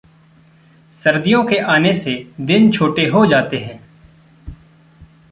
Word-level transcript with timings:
सर्दोयों 1.03 1.43
के 1.43 1.57
आने 1.57 1.93
से 1.93 2.13
दिन 2.41 2.71
छोटे 2.71 3.05
होते 3.07 3.29
जाते 3.29 3.57
हैं। 3.57 3.79